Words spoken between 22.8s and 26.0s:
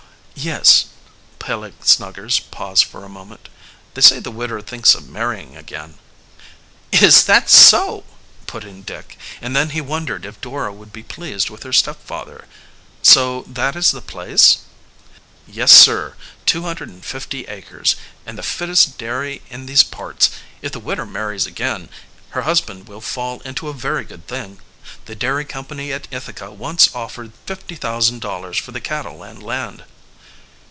will fall into a very good thing. The dairy company